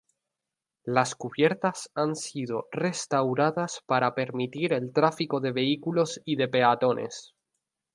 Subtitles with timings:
[0.85, 7.35] Las cubiertas han sido restauradas para permitir el tráfico de vehículos y peatones.